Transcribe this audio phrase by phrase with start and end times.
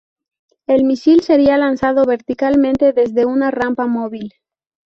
[0.65, 4.33] El misil sería lanzado verticalmente desde una rampa móvil.